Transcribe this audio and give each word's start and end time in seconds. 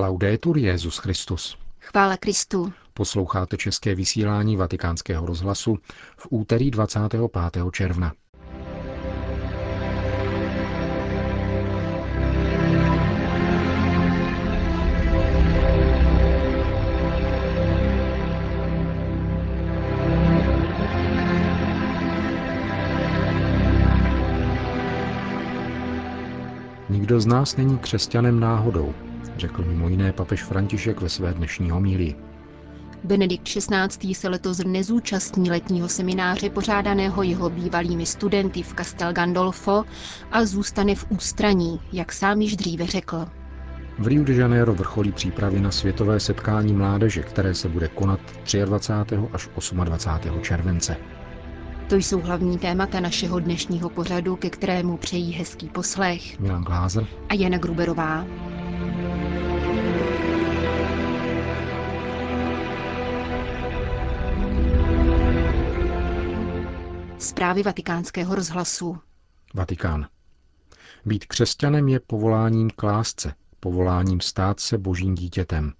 Laudetur 0.00 0.58
Jezus 0.58 0.98
Christus. 0.98 1.56
Chvála 1.80 2.16
Kristu. 2.16 2.72
Posloucháte 2.94 3.56
české 3.56 3.94
vysílání 3.94 4.56
Vatikánského 4.56 5.26
rozhlasu 5.26 5.78
v 6.16 6.26
úterý 6.30 6.70
25. 6.70 7.30
června. 7.72 8.12
Nikdo 26.88 27.20
z 27.20 27.26
nás 27.26 27.56
není 27.56 27.78
křesťanem 27.78 28.40
náhodou, 28.40 28.94
řekl 29.36 29.64
mimo 29.64 29.88
jiné 29.88 30.12
papež 30.12 30.42
František 30.42 31.00
ve 31.00 31.08
své 31.08 31.34
dnešní 31.34 31.70
homílii. 31.70 32.16
Benedikt 33.04 33.48
XVI. 33.48 34.14
se 34.14 34.28
letos 34.28 34.60
nezúčastní 34.66 35.50
letního 35.50 35.88
semináře 35.88 36.50
pořádaného 36.50 37.22
jeho 37.22 37.50
bývalými 37.50 38.06
studenty 38.06 38.62
v 38.62 38.74
Castel 38.74 39.12
Gandolfo 39.12 39.84
a 40.32 40.44
zůstane 40.44 40.94
v 40.94 41.06
ústraní, 41.08 41.80
jak 41.92 42.12
sám 42.12 42.40
již 42.40 42.56
dříve 42.56 42.86
řekl. 42.86 43.26
V 43.98 44.06
Rio 44.06 44.24
de 44.24 44.34
Janeiro 44.34 44.74
vrcholí 44.74 45.12
přípravy 45.12 45.60
na 45.60 45.70
světové 45.70 46.20
setkání 46.20 46.72
mládeže, 46.72 47.22
které 47.22 47.54
se 47.54 47.68
bude 47.68 47.88
konat 47.88 48.20
23. 48.64 49.16
až 49.32 49.48
28. 49.84 50.40
července. 50.42 50.96
To 51.88 51.96
jsou 51.96 52.20
hlavní 52.20 52.58
témata 52.58 53.00
našeho 53.00 53.40
dnešního 53.40 53.88
pořadu, 53.90 54.36
ke 54.36 54.50
kterému 54.50 54.96
přejí 54.96 55.32
hezký 55.32 55.68
poslech 55.68 56.40
Milan 56.40 56.62
Glázer 56.62 57.06
a 57.28 57.34
Jana 57.34 57.58
Gruberová. 57.58 58.26
Zprávy 67.30 67.62
vatikánského 67.62 68.34
rozhlasu. 68.34 68.98
Vatikán. 69.54 70.06
Být 71.06 71.24
křesťanem 71.24 71.88
je 71.88 72.00
povoláním 72.00 72.70
k 72.70 72.82
lásce, 72.82 73.34
povoláním 73.60 74.20
stát 74.20 74.60
se 74.60 74.78
božím 74.78 75.14
dítětem. 75.14 75.72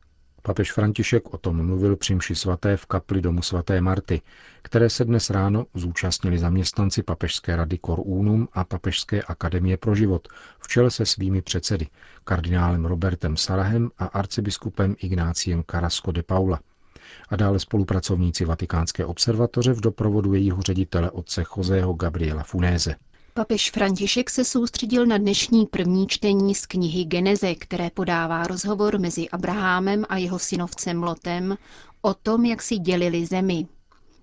Papež 0.43 0.73
František 0.73 1.35
o 1.35 1.39
tom 1.39 1.67
mluvil 1.67 1.97
při 1.97 2.15
mši 2.15 2.35
svaté 2.35 2.77
v 2.77 2.87
kapli 2.87 3.21
domu 3.21 3.43
svaté 3.43 3.81
Marty, 3.81 4.23
které 4.63 4.91
se 4.91 5.05
dnes 5.05 5.31
ráno 5.31 5.67
zúčastnili 5.75 6.39
zaměstnanci 6.39 7.03
Papežské 7.03 7.57
rady 7.57 7.79
Cor 7.87 8.01
Unum 8.05 8.49
a 8.53 8.65
Papežské 8.65 9.23
akademie 9.23 9.77
pro 9.77 9.95
život 9.95 10.29
v 10.59 10.69
čele 10.69 10.91
se 10.91 11.07
svými 11.07 11.43
předsedy, 11.43 11.87
kardinálem 12.25 12.85
Robertem 12.85 13.37
Salahem 13.37 13.91
a 13.99 14.05
arcibiskupem 14.05 14.97
Ignáciem 14.99 15.65
Carrasco 15.71 16.13
de 16.13 16.23
Paula 16.23 16.61
a 17.29 17.37
dále 17.37 17.59
spolupracovníci 17.59 18.45
Vatikánské 18.45 19.07
observatoře 19.07 19.73
v 19.73 19.81
doprovodu 19.81 20.35
jejího 20.35 20.63
ředitele 20.63 21.11
otce 21.11 21.45
Joseho 21.57 21.93
Gabriela 21.93 22.43
Funéze. 22.43 22.95
Papež 23.35 23.71
František 23.71 24.31
se 24.31 24.45
soustředil 24.45 25.07
na 25.07 25.19
dnešní 25.19 25.67
první 25.67 26.07
čtení 26.07 26.55
z 26.55 26.67
knihy 26.67 27.05
Geneze, 27.05 27.55
které 27.55 27.91
podává 27.91 28.47
rozhovor 28.47 28.99
mezi 28.99 29.29
Abrahamem 29.29 30.05
a 30.09 30.17
jeho 30.17 30.39
synovcem 30.39 31.03
Lotem 31.03 31.57
o 32.03 32.15
tom, 32.15 32.45
jak 32.45 32.63
si 32.63 32.79
dělili 32.79 33.27
zemi. 33.27 33.67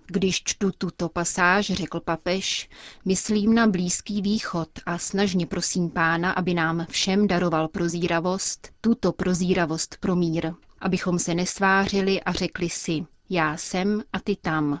Když 0.06 0.42
čtu 0.44 0.70
tuto 0.78 1.08
pasáž, 1.08 1.66
řekl 1.66 2.00
papež, 2.00 2.68
myslím 3.04 3.54
na 3.54 3.66
Blízký 3.66 4.22
východ 4.22 4.68
a 4.86 4.98
snažně 4.98 5.46
prosím 5.46 5.90
pána, 5.90 6.30
aby 6.32 6.54
nám 6.54 6.86
všem 6.90 7.26
daroval 7.26 7.68
prozíravost, 7.68 8.68
tuto 8.80 9.12
prozíravost 9.12 9.96
pro 10.00 10.16
mír, 10.16 10.52
abychom 10.80 11.18
se 11.18 11.34
nesvářili 11.34 12.20
a 12.22 12.32
řekli 12.32 12.68
si, 12.70 13.06
já 13.30 13.56
jsem 13.56 14.02
a 14.12 14.20
ty 14.20 14.36
tam. 14.36 14.80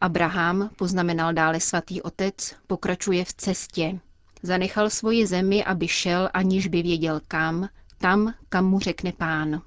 Abraham, 0.00 0.70
poznamenal 0.76 1.32
dále 1.32 1.60
svatý 1.60 2.02
otec, 2.02 2.54
pokračuje 2.66 3.24
v 3.24 3.32
cestě. 3.32 3.98
Zanechal 4.42 4.90
svoji 4.90 5.26
zemi, 5.26 5.64
aby 5.64 5.88
šel, 5.88 6.28
aniž 6.34 6.66
by 6.66 6.82
věděl 6.82 7.20
kam, 7.28 7.68
tam, 7.98 8.34
kam 8.48 8.66
mu 8.66 8.78
řekne 8.80 9.12
pán. 9.12 9.62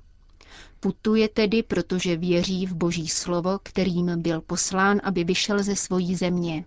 Putuje 0.79 1.29
tedy, 1.29 1.63
protože 1.63 2.17
věří 2.17 2.65
v 2.65 2.73
boží 2.73 3.07
slovo, 3.07 3.59
kterým 3.63 4.21
byl 4.21 4.41
poslán, 4.41 5.01
aby 5.03 5.23
vyšel 5.23 5.63
ze 5.63 5.75
svojí 5.75 6.15
země. 6.15 6.65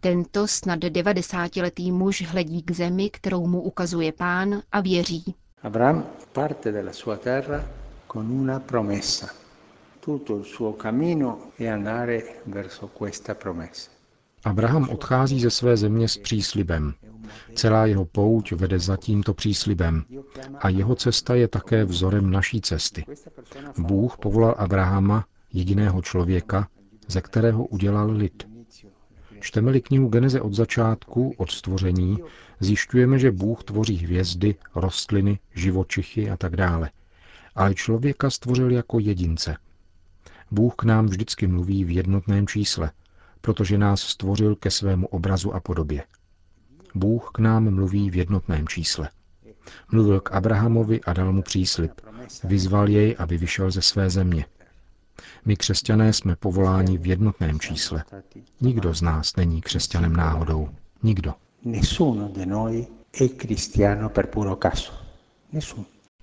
Tento 0.00 0.48
snad 0.48 0.78
90-letý 0.78 1.92
muž 1.92 2.22
hledí 2.22 2.62
k 2.62 2.70
zemi, 2.70 3.10
kterou 3.10 3.46
mu 3.46 3.62
ukazuje 3.62 4.12
pán 4.12 4.62
a 4.72 4.80
věří. 4.80 5.34
Abraham 5.62 6.06
parte 6.32 6.72
della 6.72 6.92
sua 6.92 7.16
terra 7.16 7.83
con 8.14 8.30
una 8.30 8.60
promessa 8.60 9.28
tutto 9.98 10.36
il 10.36 10.44
suo 10.44 10.76
cammino 10.76 11.50
è 11.56 11.66
andare 11.66 12.42
verso 12.44 12.86
questa 12.86 13.34
promessa. 13.34 13.90
Abraham 14.44 14.88
odchází 14.88 15.40
ze 15.40 15.50
své 15.50 15.76
země 15.76 16.08
s 16.08 16.18
příslibem. 16.18 16.94
Celá 17.54 17.86
jeho 17.86 18.04
pouť 18.04 18.52
vede 18.52 18.78
za 18.78 18.96
tímto 18.96 19.34
příslibem 19.34 20.04
a 20.58 20.68
jeho 20.68 20.94
cesta 20.94 21.34
je 21.34 21.48
také 21.48 21.84
vzorem 21.84 22.30
naší 22.30 22.60
cesty. 22.60 23.04
Bůh 23.78 24.16
povolal 24.16 24.54
Abrahama, 24.58 25.24
jediného 25.52 26.02
člověka, 26.02 26.68
ze 27.08 27.20
kterého 27.20 27.66
udělal 27.66 28.10
lid. 28.10 28.48
Čteme-li 29.40 29.80
knihu 29.80 30.08
Geneze 30.08 30.40
od 30.40 30.54
začátku, 30.54 31.34
od 31.36 31.50
stvoření, 31.50 32.18
zjišťujeme, 32.60 33.18
že 33.18 33.32
Bůh 33.32 33.64
tvoří 33.64 33.96
hvězdy, 33.96 34.54
rostliny, 34.74 35.38
živočichy 35.54 36.30
a 36.30 36.36
tak 36.36 36.56
dále. 36.56 36.90
Ale 37.54 37.74
člověka 37.74 38.30
stvořil 38.30 38.70
jako 38.70 38.98
jedince– 38.98 39.56
Bůh 40.50 40.74
k 40.76 40.84
nám 40.84 41.06
vždycky 41.06 41.46
mluví 41.46 41.84
v 41.84 41.90
jednotném 41.90 42.46
čísle, 42.46 42.90
protože 43.40 43.78
nás 43.78 44.00
stvořil 44.00 44.56
ke 44.56 44.70
svému 44.70 45.06
obrazu 45.06 45.54
a 45.54 45.60
podobě. 45.60 46.04
Bůh 46.94 47.30
k 47.34 47.38
nám 47.38 47.74
mluví 47.74 48.10
v 48.10 48.16
jednotném 48.16 48.68
čísle. 48.68 49.10
Mluvil 49.92 50.20
k 50.20 50.32
Abrahamovi 50.32 51.00
a 51.00 51.12
dal 51.12 51.32
mu 51.32 51.42
příslip. 51.42 51.92
Vyzval 52.44 52.88
jej, 52.88 53.16
aby 53.18 53.38
vyšel 53.38 53.70
ze 53.70 53.82
své 53.82 54.10
země. 54.10 54.46
My 55.44 55.56
křesťané 55.56 56.12
jsme 56.12 56.36
povoláni 56.36 56.98
v 56.98 57.06
jednotném 57.06 57.60
čísle. 57.60 58.04
Nikdo 58.60 58.94
z 58.94 59.02
nás 59.02 59.36
není 59.36 59.62
křesťanem 59.62 60.16
náhodou. 60.16 60.68
Nikdo. 61.02 61.34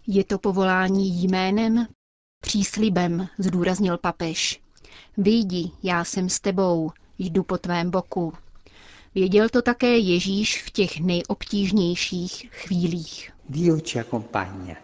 Je 0.07 0.23
to 0.23 0.38
povolání 0.38 1.23
jménem, 1.23 1.88
Příslibem, 2.41 3.28
zdůraznil 3.38 3.97
papež. 3.97 4.62
Vyjdi, 5.17 5.72
já 5.84 6.03
jsem 6.03 6.29
s 6.29 6.39
tebou, 6.39 6.91
jdu 7.19 7.44
po 7.44 7.57
tvém 7.57 7.91
boku. 7.91 8.34
Věděl 9.16 9.50
to 9.50 9.61
také 9.61 9.97
Ježíš 9.97 10.63
v 10.63 10.69
těch 10.69 11.00
nejobtížnějších 11.00 12.50
chvílích. 12.51 13.31
Dio 13.50 13.79
ci 13.79 14.00
accompagna, 14.00 14.75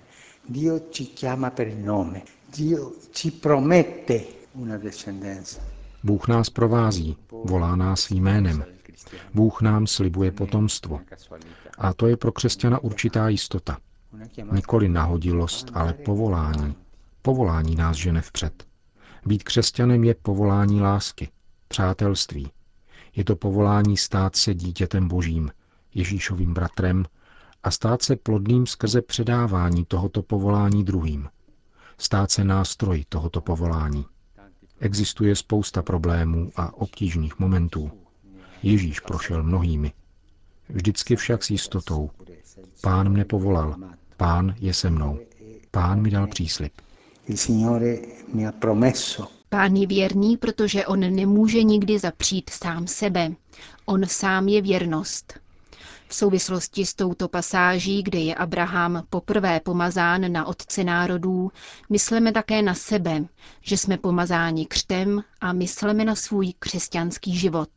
Dio 0.49 0.79
ci 0.79 1.05
chiama 1.05 1.49
per 1.49 1.75
nome, 1.75 2.21
Dio 2.57 2.91
ci 3.11 3.31
promette 3.31 4.21
una 4.53 4.77
descendenza. 4.77 5.61
Bůh 6.03 6.27
nás 6.27 6.49
provází, 6.49 7.17
volá 7.43 7.75
nás 7.75 8.11
jménem. 8.11 8.65
Bůh 9.33 9.61
nám 9.61 9.87
slibuje 9.87 10.31
potomstvo. 10.31 10.99
A 11.77 11.93
to 11.93 12.07
je 12.07 12.17
pro 12.17 12.31
křesťana 12.31 12.79
určitá 12.79 13.29
jistota. 13.29 13.77
Nikoli 14.51 14.89
nahodilost, 14.89 15.71
ale 15.73 15.93
povolání. 15.93 16.75
Povolání 17.21 17.75
nás 17.75 17.97
žene 17.97 18.21
vpřed. 18.21 18.67
Být 19.25 19.43
křesťanem 19.43 20.03
je 20.03 20.15
povolání 20.15 20.81
lásky, 20.81 21.29
přátelství. 21.67 22.51
Je 23.15 23.23
to 23.23 23.35
povolání 23.35 23.97
stát 23.97 24.35
se 24.35 24.53
dítětem 24.53 25.07
božím, 25.07 25.51
Ježíšovým 25.93 26.53
bratrem 26.53 27.05
a 27.63 27.71
stát 27.71 28.01
se 28.01 28.15
plodným 28.15 28.65
skrze 28.65 29.01
předávání 29.01 29.85
tohoto 29.85 30.23
povolání 30.23 30.83
druhým. 30.83 31.29
Stát 31.97 32.31
se 32.31 32.43
nástroj 32.43 33.05
tohoto 33.09 33.41
povolání. 33.41 34.05
Existuje 34.79 35.35
spousta 35.35 35.81
problémů 35.81 36.51
a 36.55 36.73
obtížných 36.77 37.39
momentů. 37.39 37.91
Ježíš 38.63 38.99
prošel 38.99 39.43
mnohými. 39.43 39.93
Vždycky 40.69 41.15
však 41.15 41.43
s 41.43 41.49
jistotou. 41.49 42.09
Pán 42.81 43.09
mne 43.09 43.25
povolal, 43.25 43.75
pán 44.17 44.55
je 44.59 44.73
se 44.73 44.89
mnou, 44.89 45.19
pán 45.71 46.01
mi 46.01 46.11
dal 46.11 46.27
příslip. 46.27 46.73
Pán 49.49 49.75
je 49.75 49.87
věrný, 49.87 50.37
protože 50.37 50.85
on 50.85 50.99
nemůže 50.99 51.63
nikdy 51.63 51.99
zapřít 51.99 52.49
sám 52.49 52.87
sebe. 52.87 53.31
On 53.85 54.05
sám 54.05 54.47
je 54.47 54.61
věrnost. 54.61 55.39
V 56.09 56.15
souvislosti 56.15 56.85
s 56.85 56.93
touto 56.93 57.27
pasáží, 57.27 58.03
kde 58.03 58.19
je 58.19 58.35
Abraham 58.35 59.03
poprvé 59.09 59.59
pomazán 59.59 60.31
na 60.31 60.45
otce 60.47 60.83
národů, 60.83 61.51
myslíme 61.89 62.31
také 62.31 62.61
na 62.61 62.73
sebe, 62.73 63.25
že 63.61 63.77
jsme 63.77 63.97
pomazáni 63.97 64.65
křtem 64.65 65.21
a 65.41 65.53
myslíme 65.53 66.05
na 66.05 66.15
svůj 66.15 66.53
křesťanský 66.59 67.37
život. 67.37 67.69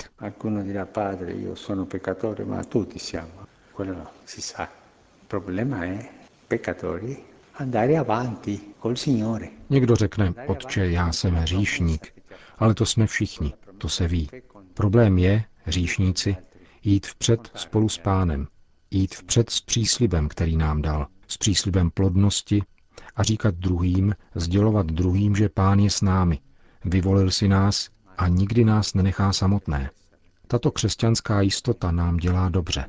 problema 5.31 5.85
è 5.87 6.09
peccatori 6.49 7.17
andare 7.53 7.97
avanti 7.97 8.75
col 8.83 8.97
Signore. 8.97 9.49
Někdo 9.71 9.97
řekne, 9.97 10.35
otče, 10.47 10.91
já 10.91 11.13
jsem 11.13 11.35
hříšník, 11.35 12.13
ale 12.59 12.75
to 12.75 12.87
jsme 12.87 13.07
všichni, 13.07 13.55
to 13.79 13.89
se 13.89 14.09
ví. 14.09 14.31
Problém 14.75 15.19
je, 15.19 15.45
hříšníci, 15.65 16.37
jít 16.83 17.07
vpřed 17.07 17.51
spolu 17.55 17.89
s 17.89 17.99
pánem, 17.99 18.47
jít 18.91 19.15
vpřed 19.15 19.51
s 19.51 19.61
příslibem, 19.61 20.29
který 20.29 20.57
nám 20.57 20.83
dal, 20.83 21.07
s 21.29 21.37
příslibem 21.37 21.91
plodnosti 21.91 22.63
a 23.17 23.23
říkat 23.23 23.55
druhým, 23.55 24.15
sdělovat 24.35 24.87
druhým, 24.87 25.37
že 25.37 25.49
pán 25.49 25.79
je 25.79 25.91
s 25.91 26.03
námi, 26.03 26.39
vyvolil 26.85 27.31
si 27.31 27.49
nás 27.49 27.89
a 28.19 28.29
nikdy 28.29 28.65
nás 28.65 28.95
nenechá 28.95 29.33
samotné. 29.33 29.91
Tato 30.47 30.71
křesťanská 30.71 31.41
jistota 31.41 31.91
nám 31.91 32.17
dělá 32.17 32.49
dobře. 32.49 32.87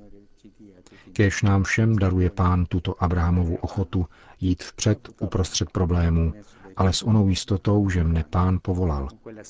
Kéž 1.13 1.41
nám 1.41 1.63
všem 1.63 1.95
daruje 1.95 2.29
pán 2.29 2.65
tuto 2.65 3.03
Abrahamovu 3.03 3.55
ochotu 3.55 4.05
jít 4.39 4.63
vpřed 4.63 5.09
uprostřed 5.19 5.69
problémů, 5.69 6.33
ale 6.75 6.93
s 6.93 7.01
onou 7.03 7.27
jistotou, 7.29 7.89
že 7.89 8.03
mne 8.03 8.23
pán 8.29 8.59
povolal. 8.61 9.07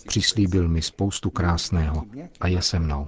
Přislíbil 0.08 0.68
mi 0.68 0.82
spoustu 0.82 1.30
krásného 1.30 2.04
a 2.40 2.48
je 2.48 2.62
se 2.62 2.80
mnou. 2.80 3.08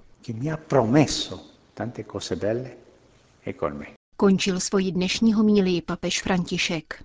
Končil 4.17 4.59
svoji 4.59 4.91
dnešní 4.91 5.33
homílii 5.33 5.81
papež 5.81 6.21
František. 6.21 7.03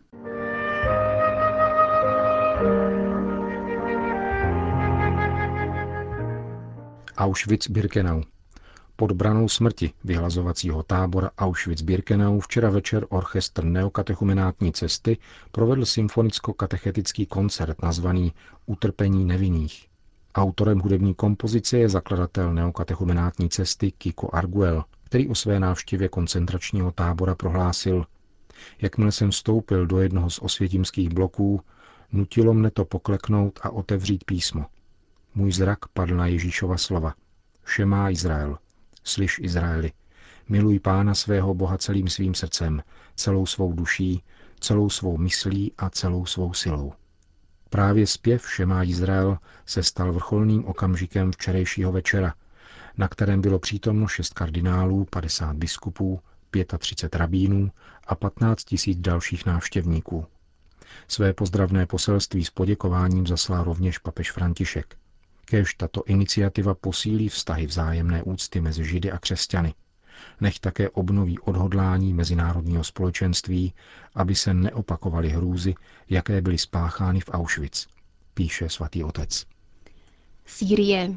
Auschwitz-Birkenau. 7.17 8.25
Pod 8.97 9.13
branou 9.13 9.49
smrti 9.49 9.93
vyhlazovacího 10.05 10.83
tábora 10.83 11.31
Auschwitz-Birkenau 11.39 12.41
včera 12.41 12.71
večer 12.71 13.07
orchestr 13.09 13.65
neokatechumenátní 13.65 14.73
cesty 14.73 15.17
provedl 15.53 15.85
symfonicko-katechetický 15.85 17.27
koncert 17.27 17.83
nazvaný 17.83 18.33
Utrpení 18.67 19.25
nevinných. 19.25 19.88
Autorem 20.35 20.79
hudební 20.79 21.15
kompozice 21.15 21.79
je 21.79 21.89
zakladatel 21.89 22.55
neokatechumenátní 22.55 23.49
cesty 23.49 23.91
Kiko 23.91 24.29
Arguel, 24.33 24.85
který 25.05 25.29
o 25.29 25.35
své 25.35 25.61
návštěvě 25.61 26.09
koncentračního 26.09 26.93
tábora 26.93 27.35
prohlásil 27.35 28.05
Jakmile 28.83 29.13
jsem 29.13 29.31
vstoupil 29.31 29.87
do 29.87 30.01
jednoho 30.01 30.31
z 30.31 30.39
osvětimských 30.39 31.09
bloků, 31.09 31.61
nutilo 32.13 32.55
mne 32.55 32.71
to 32.71 32.85
pokleknout 32.85 33.61
a 33.63 33.71
otevřít 33.71 34.25
písmo. 34.25 34.67
Můj 35.35 35.53
zrak 35.53 35.89
padl 35.89 36.17
na 36.17 36.27
Ježíšova 36.27 36.77
slova. 36.77 37.15
Šemá 37.65 38.11
Izrael, 38.11 38.59
Slyš 39.05 39.39
Izraeli, 39.39 39.93
miluj 40.49 40.81
pána 40.81 41.15
svého 41.15 41.55
Boha 41.55 41.79
celým 41.79 42.09
svým 42.09 42.35
srdcem, 42.35 42.83
celou 43.15 43.47
svou 43.47 43.73
duší, 43.73 44.23
celou 44.61 44.91
svou 44.91 45.17
myslí 45.17 45.73
a 45.79 45.91
celou 45.91 46.27
svou 46.27 46.55
silou. 46.55 46.93
Právě 47.71 48.07
zpěv 48.07 48.51
Šemá 48.51 48.85
Izrael 48.85 49.39
se 49.67 49.83
stal 49.83 50.13
vrcholným 50.13 50.65
okamžikem 50.65 51.33
včerejšího 51.33 51.93
večera, 51.93 52.35
na 52.97 53.09
kterém 53.09 53.41
bylo 53.41 53.59
přítomno 53.59 54.09
šest 54.09 54.35
kardinálů, 54.35 55.05
50 55.05 55.57
biskupů, 55.57 56.21
35 56.79 57.19
rabínů 57.19 57.71
a 58.07 58.15
15 58.15 58.65
tisíc 58.65 58.99
dalších 58.99 59.47
návštěvníků. 59.47 60.27
Své 61.09 61.33
pozdravné 61.33 61.87
poselství 61.87 62.45
s 62.45 62.51
poděkováním 62.51 63.27
zaslal 63.27 63.65
rovněž 63.65 63.99
papež 63.99 64.33
František. 64.33 64.97
Kéž 65.45 65.75
tato 65.75 66.03
iniciativa 66.07 66.75
posílí 66.75 67.29
vztahy 67.29 67.67
vzájemné 67.67 68.23
úcty 68.23 68.61
mezi 68.61 68.85
Židy 68.85 69.13
a 69.13 69.19
křesťany. 69.19 69.75
Nech 70.41 70.59
také 70.59 70.91
obnoví 70.91 71.39
odhodlání 71.39 72.15
mezinárodního 72.15 72.85
společenství, 72.85 73.75
aby 74.15 74.35
se 74.35 74.55
neopakovaly 74.55 75.29
hrůzy, 75.29 75.75
jaké 76.11 76.41
byly 76.41 76.59
spáchány 76.59 77.21
v 77.21 77.29
Auschwitz, 77.33 77.87
píše 78.35 78.69
svatý 78.69 79.05
otec. 79.05 79.47
Sýrie. 80.47 81.15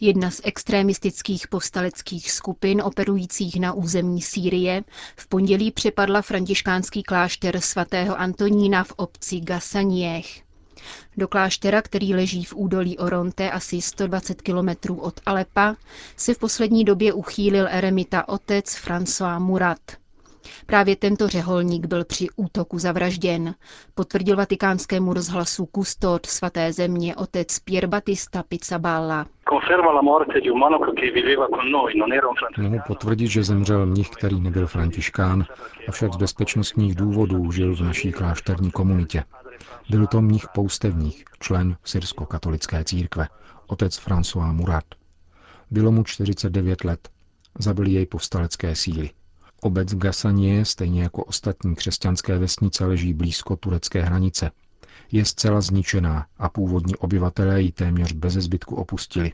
Jedna 0.00 0.30
z 0.30 0.40
extremistických 0.44 1.48
povstaleckých 1.48 2.30
skupin 2.30 2.82
operujících 2.82 3.60
na 3.60 3.72
území 3.72 4.22
Sýrie 4.22 4.84
v 5.16 5.28
pondělí 5.28 5.70
přepadla 5.70 6.22
františkánský 6.22 7.02
klášter 7.02 7.60
svatého 7.60 8.20
Antonína 8.20 8.84
v 8.84 8.92
obci 8.96 9.40
Gasaniech. 9.40 10.43
Do 11.16 11.28
kláštera, 11.28 11.82
který 11.82 12.14
leží 12.14 12.44
v 12.44 12.54
údolí 12.54 12.98
Oronte 12.98 13.50
asi 13.50 13.80
120 13.80 14.42
kilometrů 14.42 15.00
od 15.00 15.20
Alepa, 15.26 15.76
se 16.16 16.34
v 16.34 16.38
poslední 16.38 16.84
době 16.84 17.12
uchýlil 17.12 17.66
eremita 17.70 18.28
otec 18.28 18.64
François 18.66 19.40
Murat. 19.40 19.78
Právě 20.66 20.96
tento 20.96 21.28
řeholník 21.28 21.86
byl 21.86 22.04
při 22.04 22.26
útoku 22.36 22.78
zavražděn, 22.78 23.54
potvrdil 23.94 24.36
vatikánskému 24.36 25.12
rozhlasu 25.12 25.66
kustód 25.66 26.26
svaté 26.26 26.72
země 26.72 27.16
otec 27.16 27.58
Pier 27.58 27.86
Battista 27.86 28.42
Pizzaballa. 28.42 29.26
Mohu 32.58 32.78
potvrdit, 32.86 33.26
že 33.26 33.42
zemřel 33.42 33.86
mnich, 33.86 34.10
který 34.10 34.40
nebyl 34.40 34.66
františkán, 34.66 35.44
avšak 35.88 36.12
z 36.12 36.16
bezpečnostních 36.16 36.94
důvodů 36.94 37.52
žil 37.52 37.76
v 37.76 37.80
naší 37.80 38.12
klášterní 38.12 38.70
komunitě. 38.70 39.24
Byl 39.90 40.06
to 40.06 40.20
mních 40.20 40.46
poustevních, 40.54 41.24
člen 41.40 41.76
syrsko-katolické 41.84 42.84
církve, 42.84 43.28
otec 43.66 43.98
François 43.98 44.52
Murat. 44.52 44.84
Bylo 45.70 45.92
mu 45.92 46.04
49 46.04 46.84
let. 46.84 47.08
Zabili 47.58 47.90
jej 47.92 48.06
povstalecké 48.06 48.76
síly. 48.76 49.10
Obec 49.60 49.94
Gasanie, 49.94 50.64
stejně 50.64 51.02
jako 51.02 51.24
ostatní 51.24 51.74
křesťanské 51.74 52.38
vesnice, 52.38 52.86
leží 52.86 53.14
blízko 53.14 53.56
turecké 53.56 54.02
hranice. 54.02 54.50
Je 55.12 55.24
zcela 55.24 55.60
zničená 55.60 56.26
a 56.38 56.48
původní 56.48 56.96
obyvatelé 56.96 57.62
ji 57.62 57.72
téměř 57.72 58.12
bez 58.12 58.34
zbytku 58.34 58.76
opustili. 58.76 59.32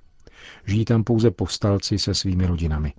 Žijí 0.67 0.85
tam 0.85 1.05
pouze 1.05 1.31
povstalci 1.31 1.99
se 1.99 2.15
svými 2.15 2.47
rodinami. 2.47 2.93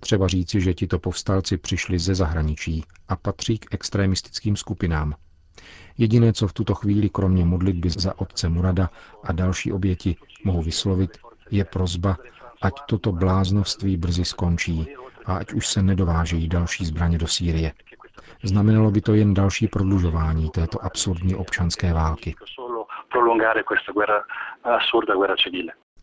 Třeba 0.00 0.28
říci, 0.28 0.60
že 0.60 0.74
tito 0.74 0.98
povstalci 0.98 1.56
přišli 1.56 1.98
ze 1.98 2.14
zahraničí 2.14 2.84
a 3.08 3.16
patří 3.16 3.58
k 3.58 3.74
extremistickým 3.74 4.56
skupinám. 4.56 5.14
Jediné, 5.98 6.32
co 6.32 6.48
v 6.48 6.52
tuto 6.52 6.74
chvíli 6.74 7.08
kromě 7.08 7.44
modlitby 7.44 7.90
za 7.90 8.20
otce 8.20 8.48
Murada 8.48 8.90
a 9.24 9.32
další 9.32 9.72
oběti 9.72 10.16
mohu 10.44 10.62
vyslovit, 10.62 11.10
je 11.50 11.64
prozba, 11.64 12.16
ať 12.62 12.74
toto 12.86 13.12
bláznovství 13.12 13.96
brzy 13.96 14.24
skončí 14.24 14.88
a 15.26 15.36
ať 15.36 15.52
už 15.52 15.66
se 15.66 15.82
nedovážejí 15.82 16.48
další 16.48 16.84
zbraně 16.84 17.18
do 17.18 17.26
Sýrie. 17.26 17.72
Znamenalo 18.42 18.90
by 18.90 19.00
to 19.00 19.14
jen 19.14 19.34
další 19.34 19.68
prodlužování 19.68 20.50
této 20.50 20.84
absurdní 20.84 21.34
občanské 21.34 21.92
války. 21.92 22.34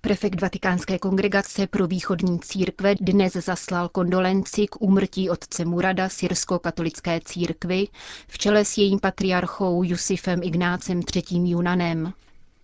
Prefekt 0.02 0.42
Vatikánské 0.42 1.00
kongregace 1.00 1.68
pro 1.68 1.88
východní 1.88 2.40
církve 2.40 2.96
dnes 3.02 3.34
zaslal 3.34 3.90
kondolenci 3.90 4.68
k 4.68 4.82
úmrtí 4.82 5.30
otce 5.30 5.66
Murada 5.66 6.10
syrsko-katolické 6.10 7.20
církvy 7.26 7.88
v 8.28 8.38
čele 8.38 8.66
s 8.66 8.78
jejím 8.78 9.00
patriarchou 9.00 9.84
Jusifem 9.84 10.44
Ignácem 10.44 11.02
III. 11.16 11.50
Junanem. 11.50 12.14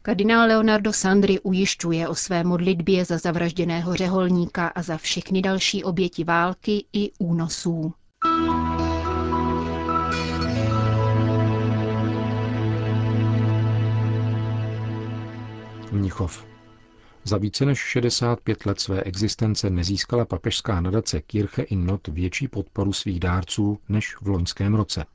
Kardinál 0.02 0.48
Leonardo 0.48 0.94
Sandri 0.94 1.40
ujišťuje 1.40 2.08
o 2.08 2.16
své 2.16 2.44
modlitbě 2.44 3.06
za 3.06 3.18
zavražděného 3.18 3.96
řeholníka 3.96 4.68
a 4.68 4.82
za 4.82 4.98
všechny 4.98 5.42
další 5.42 5.84
oběti 5.84 6.24
války 6.24 6.86
i 6.94 7.12
únosů. 7.20 7.94
Mnichov. 15.92 16.53
Za 17.26 17.38
více 17.38 17.66
než 17.66 17.80
65 17.80 18.66
let 18.66 18.80
své 18.80 19.04
existence 19.04 19.70
nezískala 19.70 20.26
papežská 20.26 20.82
nadace 20.82 21.22
Kirche 21.22 21.62
in 21.62 21.86
Not 21.86 22.08
větší 22.08 22.48
podporu 22.48 22.94
svých 22.94 23.20
dárců 23.20 23.80
než 23.90 24.16
v 24.22 24.28
loňském 24.28 24.74
roce. 24.76 25.06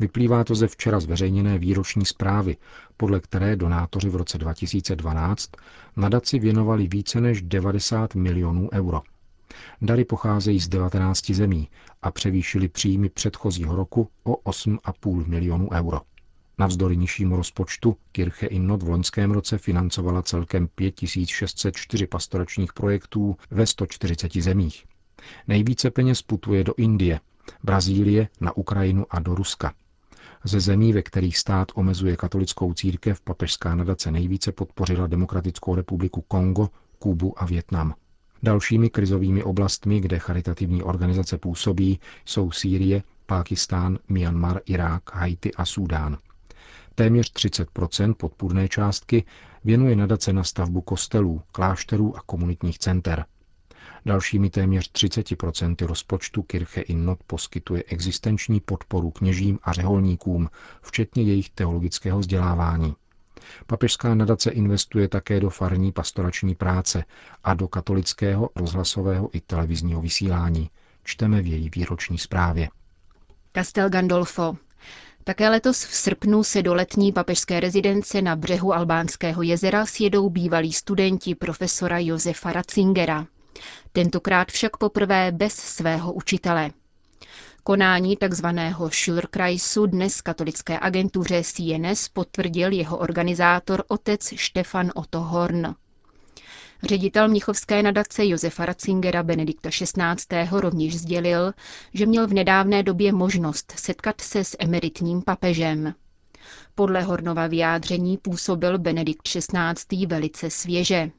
Vyplývá 0.00 0.44
to 0.44 0.54
ze 0.54 0.66
včera 0.66 1.00
zveřejněné 1.00 1.58
výroční 1.58 2.04
zprávy, 2.06 2.56
podle 2.96 3.20
které 3.20 3.56
donátoři 3.56 4.08
v 4.08 4.16
roce 4.16 4.38
2012 4.38 5.50
nadaci 5.96 6.38
věnovali 6.38 6.86
více 6.86 7.20
než 7.20 7.42
90 7.42 8.14
milionů 8.14 8.68
euro. 8.72 9.02
Dary 9.82 10.04
pocházejí 10.04 10.60
z 10.60 10.68
19 10.68 11.30
zemí 11.30 11.68
a 12.02 12.10
převýšily 12.10 12.68
příjmy 12.68 13.08
předchozího 13.08 13.76
roku 13.76 14.08
o 14.24 14.50
8,5 14.50 15.26
milionů 15.26 15.68
euro. 15.72 16.00
Navzdory 16.58 16.96
nižšímu 16.96 17.36
rozpočtu 17.36 17.96
Kirche 18.12 18.46
Innot 18.46 18.82
v 18.82 18.88
loňském 18.88 19.30
roce 19.30 19.58
financovala 19.58 20.22
celkem 20.22 20.68
5604 20.74 22.06
pastoračních 22.06 22.72
projektů 22.72 23.36
ve 23.50 23.66
140 23.66 24.32
zemích. 24.36 24.84
Nejvíce 25.48 25.90
peněz 25.90 26.22
putuje 26.22 26.64
do 26.64 26.74
Indie, 26.76 27.20
Brazílie, 27.62 28.28
na 28.40 28.56
Ukrajinu 28.56 29.06
a 29.10 29.20
do 29.20 29.34
Ruska. 29.34 29.74
Ze 30.44 30.60
zemí, 30.60 30.92
ve 30.92 31.02
kterých 31.02 31.38
stát 31.38 31.72
omezuje 31.74 32.16
katolickou 32.16 32.74
církev, 32.74 33.20
papežská 33.20 33.74
nadace 33.74 34.10
nejvíce 34.10 34.52
podpořila 34.52 35.06
Demokratickou 35.06 35.74
republiku 35.74 36.20
Kongo, 36.20 36.68
Kubu 36.98 37.42
a 37.42 37.46
Větnam. 37.46 37.94
Dalšími 38.42 38.90
krizovými 38.90 39.42
oblastmi, 39.42 40.00
kde 40.00 40.18
charitativní 40.18 40.82
organizace 40.82 41.38
působí, 41.38 42.00
jsou 42.24 42.50
Sýrie, 42.50 43.02
Pákistán, 43.26 43.98
Myanmar, 44.08 44.60
Irák, 44.66 45.14
Haiti 45.14 45.54
a 45.54 45.64
Súdán. 45.64 46.18
Téměř 46.98 47.32
30% 47.32 48.14
podpůrné 48.14 48.68
částky 48.68 49.24
věnuje 49.64 49.96
nadace 49.96 50.32
na 50.32 50.44
stavbu 50.44 50.80
kostelů, 50.80 51.42
klášterů 51.52 52.16
a 52.16 52.20
komunitních 52.26 52.78
center. 52.78 53.24
Dalšími 54.06 54.50
téměř 54.50 54.92
30% 54.92 55.86
rozpočtu 55.86 56.42
Kirche 56.42 56.80
in 56.80 57.04
Not 57.04 57.18
poskytuje 57.26 57.82
existenční 57.86 58.60
podporu 58.60 59.10
kněžím 59.10 59.58
a 59.62 59.72
řeholníkům, 59.72 60.50
včetně 60.82 61.22
jejich 61.22 61.50
teologického 61.50 62.18
vzdělávání. 62.18 62.94
Papežská 63.66 64.14
nadace 64.14 64.50
investuje 64.50 65.08
také 65.08 65.40
do 65.40 65.50
farní 65.50 65.92
pastorační 65.92 66.54
práce 66.54 67.04
a 67.44 67.54
do 67.54 67.68
katolického, 67.68 68.50
rozhlasového 68.56 69.30
i 69.36 69.40
televizního 69.40 70.02
vysílání. 70.02 70.70
Čteme 71.04 71.42
v 71.42 71.46
její 71.46 71.70
výroční 71.74 72.18
zprávě. 72.18 72.68
Castel 73.54 73.90
Gandolfo. 73.90 74.56
Také 75.28 75.48
letos 75.48 75.84
v 75.84 75.94
srpnu 75.94 76.44
se 76.44 76.62
do 76.62 76.74
letní 76.74 77.12
papežské 77.12 77.60
rezidence 77.60 78.22
na 78.22 78.36
břehu 78.36 78.72
Albánského 78.74 79.42
jezera 79.42 79.86
sjedou 79.86 80.30
bývalí 80.30 80.72
studenti 80.72 81.34
profesora 81.34 81.98
Josefa 81.98 82.52
Ratzingera. 82.52 83.26
Tentokrát 83.92 84.52
však 84.52 84.76
poprvé 84.76 85.32
bez 85.32 85.54
svého 85.54 86.12
učitele. 86.12 86.70
Konání 87.62 88.16
tzv. 88.16 88.46
Schulkreisu 88.88 89.86
dnes 89.86 90.20
katolické 90.20 90.78
agentuře 90.80 91.42
CNS 91.42 92.08
potvrdil 92.08 92.72
jeho 92.72 92.98
organizátor 92.98 93.84
otec 93.88 94.32
Štefan 94.36 94.90
Otto 94.94 95.20
Horn. 95.20 95.74
Ředitel 96.82 97.28
Mnichovské 97.28 97.82
nadace 97.82 98.26
Josefa 98.26 98.66
Ratzingera 98.66 99.22
Benedikta 99.22 99.70
XVI. 99.70 100.48
rovněž 100.50 100.98
sdělil, 100.98 101.52
že 101.94 102.06
měl 102.06 102.26
v 102.26 102.32
nedávné 102.32 102.82
době 102.82 103.12
možnost 103.12 103.72
setkat 103.76 104.20
se 104.20 104.44
s 104.44 104.56
emeritním 104.58 105.22
papežem. 105.22 105.94
Podle 106.74 107.02
Hornova 107.02 107.46
vyjádření 107.46 108.18
působil 108.18 108.78
Benedikt 108.78 109.22
XVI. 109.22 110.06
velice 110.06 110.50
svěže. 110.50 111.10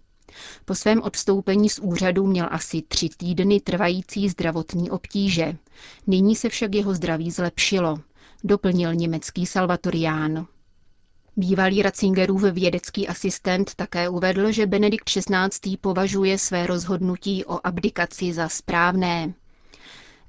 Po 0.66 0.76
svém 0.76 1.02
odstoupení 1.02 1.70
z 1.70 1.80
úřadu 1.80 2.28
měl 2.28 2.48
asi 2.52 2.82
tři 2.82 3.10
týdny 3.18 3.60
trvající 3.60 4.30
zdravotní 4.30 4.92
obtíže. 4.92 5.58
Nyní 6.08 6.36
se 6.36 6.50
však 6.50 6.76
jeho 6.76 6.94
zdraví 6.94 7.32
zlepšilo, 7.32 8.00
doplnil 8.44 8.96
německý 8.96 9.46
Salvatorián. 9.46 10.48
Bývalý 11.40 11.82
Ratzingerův 11.82 12.42
vědecký 12.42 13.08
asistent 13.08 13.76
také 13.76 14.10
uvedl, 14.10 14.52
že 14.52 14.66
Benedikt 14.66 15.10
XVI. 15.10 15.78
považuje 15.82 16.38
své 16.38 16.68
rozhodnutí 16.68 17.46
o 17.46 17.68
abdikaci 17.68 18.34
za 18.34 18.50
správné. 18.50 19.34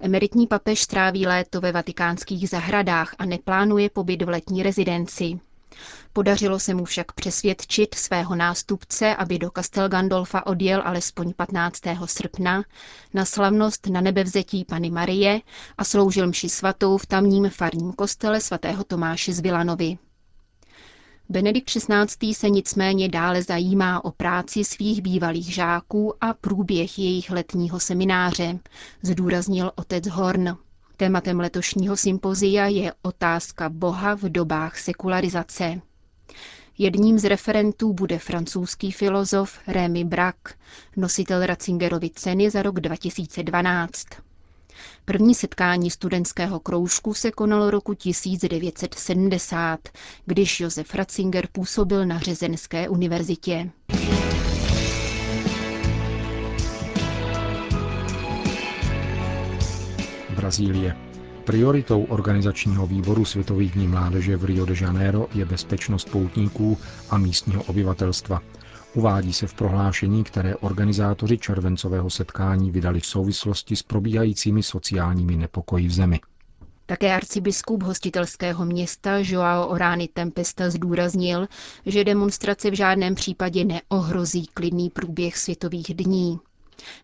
Emeritní 0.01 0.47
papež 0.47 0.81
stráví 0.81 1.27
léto 1.27 1.61
ve 1.61 1.73
vatikánských 1.73 2.49
zahradách 2.49 3.15
a 3.19 3.25
neplánuje 3.25 3.91
pobyt 3.91 4.23
v 4.23 4.29
letní 4.29 4.63
rezidenci. 4.63 5.41
Podařilo 6.13 6.59
se 6.59 6.75
mu 6.75 6.85
však 6.85 7.13
přesvědčit 7.13 7.95
svého 7.95 8.35
nástupce, 8.35 9.17
aby 9.17 9.39
do 9.39 9.51
Castel 9.57 9.89
Gandolfa 9.89 10.47
odjel 10.47 10.83
alespoň 10.85 11.33
15. 11.33 11.81
srpna 12.05 12.65
na 13.15 13.25
slavnost 13.25 13.87
na 13.87 14.01
nebevzetí 14.01 14.65
Pany 14.65 14.91
Marie 14.91 15.41
a 15.79 15.85
sloužil 15.85 16.27
mši 16.27 16.49
svatou 16.49 16.99
v 16.99 17.07
tamním 17.07 17.51
farním 17.51 17.93
kostele 17.93 18.41
svatého 18.41 18.85
Tomáše 18.85 19.33
z 19.33 19.41
Vilanovy. 19.41 19.99
Benedikt 21.31 21.71
XVI. 21.71 22.35
se 22.35 22.51
nicméně 22.51 23.09
dále 23.09 23.43
zajímá 23.43 24.05
o 24.05 24.11
práci 24.11 24.65
svých 24.65 25.03
bývalých 25.03 25.55
žáků 25.55 26.15
a 26.25 26.35
průběh 26.35 26.99
jejich 26.99 27.31
letního 27.31 27.81
semináře, 27.81 28.59
zdůraznil 29.03 29.73
otec 29.77 30.07
Horn. 30.07 30.57
Tématem 30.97 31.41
letošního 31.41 31.97
sympozia 31.97 32.67
je 32.67 32.93
otázka 33.03 33.69
Boha 33.69 34.15
v 34.15 34.23
dobách 34.23 34.79
sekularizace. 34.79 35.81
Jedním 36.79 37.19
z 37.19 37.25
referentů 37.25 37.93
bude 37.93 38.19
francouzský 38.19 38.93
filozof 38.93 39.59
Rémy 39.67 40.05
Braque, 40.05 40.55
nositel 40.97 41.47
Ratzingerovy 41.47 42.11
ceny 42.11 42.51
za 42.51 42.63
rok 42.63 42.81
2012. 42.81 44.07
První 45.05 45.35
setkání 45.35 45.91
studentského 45.91 46.61
kroužku 46.61 47.15
se 47.15 47.31
konalo 47.31 47.71
roku 47.71 47.95
1970, 47.95 49.81
když 50.27 50.61
Josef 50.61 50.95
Ratzinger 50.95 51.49
působil 51.53 52.07
na 52.07 52.19
Řezenské 52.19 52.89
univerzitě. 52.89 53.71
Brazílie. 60.37 60.97
Prioritou 61.45 62.05
organizačního 62.05 62.87
výboru 62.87 63.25
Světových 63.25 63.73
dní 63.73 63.89
mládeže 63.89 64.37
v 64.37 64.45
Rio 64.45 64.65
de 64.65 64.75
Janeiro 64.81 65.29
je 65.35 65.45
bezpečnost 65.45 66.05
poutníků 66.11 66.79
a 67.11 67.19
místního 67.19 67.63
obyvatelstva. 67.63 68.43
Uvádí 68.99 69.33
se 69.33 69.47
v 69.47 69.55
prohlášení, 69.55 70.25
které 70.25 70.57
organizátoři 70.57 71.39
červencového 71.39 72.11
setkání 72.11 72.71
vydali 72.71 73.01
v 73.01 73.07
souvislosti 73.07 73.77
s 73.77 73.83
probíhajícími 73.83 74.63
sociálními 74.63 75.37
nepokoji 75.37 75.87
v 75.89 75.93
zemi. 75.93 76.21
Také 76.87 77.15
arcibiskup 77.15 77.83
hostitelského 77.83 78.65
města 78.65 79.19
Joao 79.19 79.67
Orány 79.69 80.09
Tempesta 80.09 80.71
zdůraznil, 80.71 81.47
že 81.87 82.05
demonstrace 82.05 82.71
v 82.71 82.75
žádném 82.75 83.15
případě 83.15 83.65
neohrozí 83.65 84.47
klidný 84.55 84.91
průběh 84.91 85.39
světových 85.39 85.95
dní. 85.95 86.39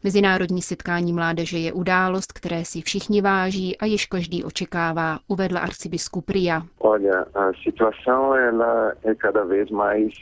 Mezinárodní 0.04 0.62
setkání 0.62 1.12
mládeže 1.12 1.58
je 1.58 1.72
událost, 1.72 2.32
které 2.32 2.64
si 2.64 2.82
všichni 2.82 3.22
váží 3.22 3.78
a 3.78 3.84
již 3.86 4.06
každý 4.06 4.44
očekává, 4.44 5.18
uvedl 5.28 5.58
arcibiskup 5.58 6.30
Ria. 6.30 6.62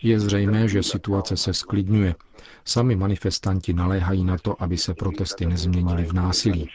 Je 0.03 0.21
zřejmé, 0.21 0.69
že 0.69 0.83
situace 0.83 1.37
se 1.37 1.55
sklidňuje. 1.55 2.15
Sami 2.65 2.97
manifestanti 2.97 3.73
naléhají 3.73 4.25
na 4.25 4.39
to, 4.39 4.63
aby 4.63 4.77
se 4.77 4.95
protesty 4.95 5.47
nezměnily 5.47 6.05
v 6.05 6.13
násilí. 6.13 6.69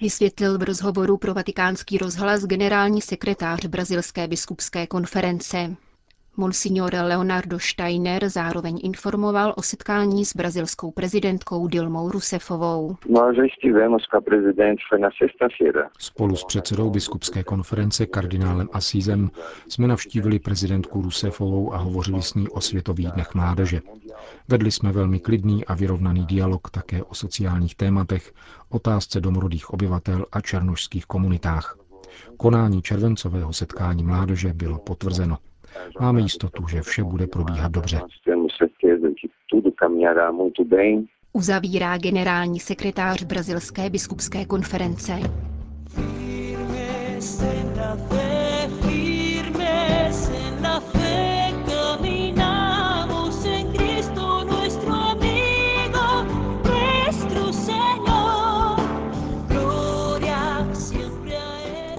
Vysvětlil 0.00 0.58
v 0.58 0.62
rozhovoru 0.62 1.16
pro 1.16 1.34
vatikánský 1.34 1.98
rozhlas 1.98 2.44
generální 2.44 3.00
sekretář 3.00 3.66
Brazilské 3.66 4.28
biskupské 4.28 4.86
konference. 4.86 5.76
Monsignor 6.36 6.94
Leonardo 6.94 7.58
Steiner 7.58 8.28
zároveň 8.28 8.80
informoval 8.82 9.54
o 9.56 9.62
setkání 9.62 10.24
s 10.24 10.36
brazilskou 10.36 10.90
prezidentkou 10.90 11.66
Dilmou 11.66 12.10
Rousseffovou. 12.10 12.96
Spolu 15.98 16.36
s 16.36 16.44
předsedou 16.44 16.90
biskupské 16.90 17.44
konference 17.44 18.06
kardinálem 18.06 18.68
Asízem 18.72 19.30
jsme 19.68 19.88
navštívili 19.88 20.38
prezidentku 20.38 21.02
Rousseffovou 21.02 21.74
a 21.74 21.76
hovořili 21.76 22.22
s 22.22 22.34
ní 22.34 22.48
o 22.48 22.60
Světových 22.60 23.10
dnech 23.10 23.34
mládeže. 23.34 23.80
Vedli 24.48 24.70
jsme 24.70 24.92
velmi 24.92 25.20
klidný 25.20 25.64
a 25.64 25.74
vyrovnaný 25.74 26.26
dialog 26.26 26.70
také 26.70 27.02
o 27.02 27.14
sociálních 27.14 27.74
tématech, 27.74 28.32
otázce 28.68 29.20
domorodých 29.20 29.70
obyvatel 29.70 30.26
a 30.32 30.40
černožských 30.40 31.06
komunitách. 31.06 31.76
Konání 32.36 32.82
červencového 32.82 33.52
setkání 33.52 34.02
mládeže 34.04 34.52
bylo 34.52 34.78
potvrzeno. 34.78 35.38
Máme 36.00 36.20
jistotu, 36.20 36.68
že 36.68 36.82
vše 36.82 37.04
bude 37.04 37.26
probíhat 37.26 37.72
dobře. 37.72 38.00
Uzavírá 41.32 41.98
generální 41.98 42.60
sekretář 42.60 43.22
Brazilské 43.22 43.90
biskupské 43.90 44.44
konference. 44.44 45.12